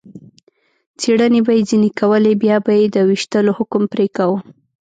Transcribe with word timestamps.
څېړنې 0.99 1.41
به 1.45 1.51
یې 1.57 1.63
ځنې 1.69 1.89
کولې، 1.99 2.33
بیا 2.43 2.55
به 2.65 2.71
یې 2.79 2.85
د 2.95 2.97
وېشتلو 3.07 3.51
حکم 3.59 3.83
پرې 3.91 4.07
کاوه. 4.15 4.39